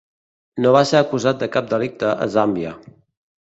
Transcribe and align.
No 0.63 0.71
va 0.75 0.79
ser 0.91 0.97
acusat 0.99 1.43
de 1.43 1.49
cap 1.57 1.69
delicte 1.75 2.09
a 2.25 2.29
Zàmbia. 2.37 2.73